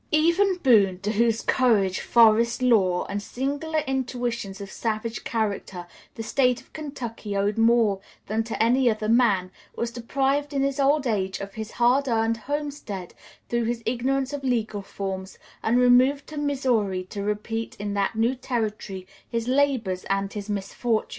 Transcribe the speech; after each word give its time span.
Even 0.13 0.57
Boone, 0.57 0.97
to 1.01 1.11
whose 1.11 1.43
courage, 1.43 1.99
forest 1.99 2.63
lore, 2.63 3.05
and 3.07 3.21
singular 3.21 3.81
intuitions 3.85 4.59
of 4.59 4.71
savage 4.71 5.23
character 5.23 5.85
the 6.15 6.23
State 6.23 6.59
of 6.59 6.73
Kentucky 6.73 7.37
owed 7.37 7.55
more 7.55 7.99
than 8.25 8.43
to 8.45 8.59
any 8.63 8.89
other 8.89 9.07
man, 9.07 9.51
was 9.75 9.91
deprived 9.91 10.53
in 10.53 10.63
his 10.63 10.79
old 10.79 11.05
age 11.05 11.39
of 11.39 11.53
his 11.53 11.73
hard 11.73 12.07
earned 12.07 12.37
homestead 12.37 13.13
through 13.47 13.65
his 13.65 13.83
ignorance 13.85 14.33
of 14.33 14.43
legal 14.43 14.81
forms, 14.81 15.37
and 15.61 15.77
removed 15.77 16.25
to 16.25 16.37
Missouri 16.39 17.03
to 17.11 17.21
repeat 17.21 17.75
in 17.75 17.93
that 17.93 18.15
new 18.15 18.33
territory 18.33 19.05
his 19.29 19.47
labors 19.47 20.03
and 20.05 20.33
his 20.33 20.49
misfortunes. 20.49 21.09